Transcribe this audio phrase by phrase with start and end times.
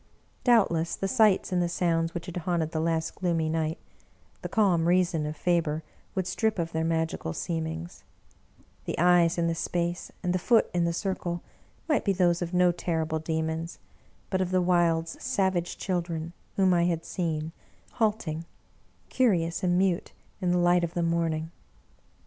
[0.43, 3.77] Doubtless the sights and the sounds which had haunted the last gloomy night,
[4.41, 5.83] the calm reason of Faber
[6.15, 8.03] would strip of their magical seemings;
[8.85, 11.43] the Eyes in the space and the Foot in the circle
[11.87, 13.77] might be those of no terrible Demons,
[14.31, 17.51] but of the wild's savage children whom I had seen,
[17.91, 18.45] halting,
[19.11, 21.51] curi ous and mute, in the light of the morning.